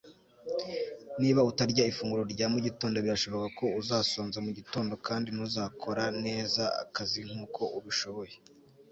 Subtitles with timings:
[1.21, 8.35] Niba utarya ifunguro rya mugitondo birashoboka ko uzasonza mugitondo kandi ntuzakora neza akazi nkuko ubishoboye